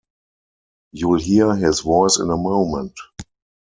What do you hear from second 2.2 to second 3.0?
a moment.